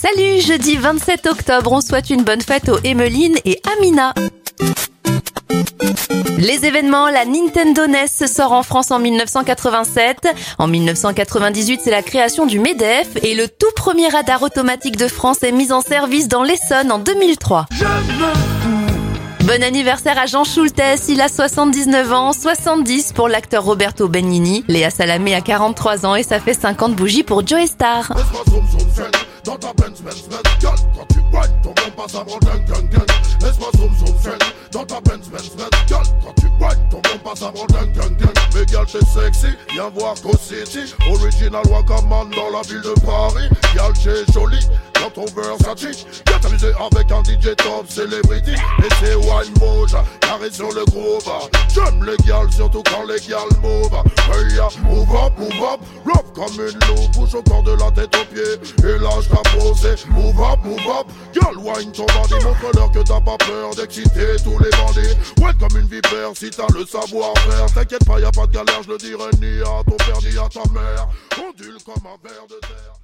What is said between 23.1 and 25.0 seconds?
pour l'acteur Roberto Benigni. Léa